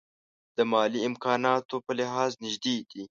د 0.57 0.59
مالي 0.71 0.99
امکاناتو 1.09 1.75
په 1.85 1.91
لحاظ 1.99 2.31
نژدې 2.43 2.77
دي. 2.91 3.03